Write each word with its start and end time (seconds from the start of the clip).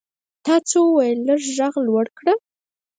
تا 0.45 0.55
څه 0.69 0.77
وویل؟ 0.85 1.19
لږ 1.27 1.41
ږغ 1.57 1.73
لوړ 1.87 2.05
کړه! 2.17 2.33